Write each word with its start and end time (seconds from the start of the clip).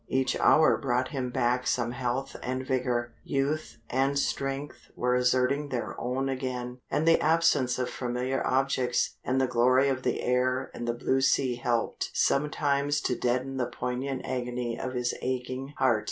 Each 0.07 0.35
hour 0.39 0.77
brought 0.77 1.09
him 1.09 1.29
back 1.29 1.67
some 1.67 1.91
health 1.91 2.35
and 2.41 2.65
vigour. 2.65 3.13
Youth 3.23 3.77
and 3.87 4.17
strength 4.17 4.89
were 4.95 5.13
asserting 5.13 5.69
their 5.69 5.93
own 6.01 6.27
again, 6.27 6.79
and 6.89 7.07
the 7.07 7.21
absence 7.21 7.77
of 7.77 7.87
familiar 7.87 8.41
objects, 8.43 9.19
and 9.23 9.39
the 9.39 9.45
glory 9.45 9.89
of 9.89 10.01
the 10.01 10.21
air 10.23 10.71
and 10.73 10.87
the 10.87 10.95
blue 10.95 11.21
sea 11.21 11.53
helped 11.53 12.09
sometimes 12.13 12.99
to 13.01 13.15
deaden 13.15 13.57
the 13.57 13.67
poignant 13.67 14.23
agony 14.25 14.75
of 14.75 14.93
his 14.93 15.13
aching 15.21 15.75
heart. 15.77 15.99